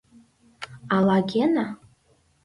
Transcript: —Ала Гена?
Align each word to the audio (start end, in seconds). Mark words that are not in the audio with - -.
—Ала 0.95 1.17
Гена? 1.29 1.65